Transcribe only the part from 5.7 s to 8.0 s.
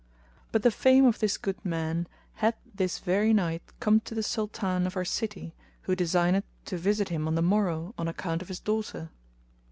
who designeth to visit him on the morrow